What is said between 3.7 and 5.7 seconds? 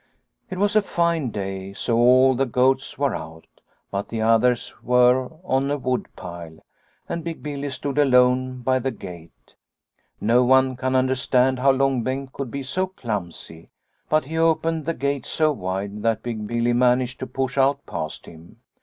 But the others were on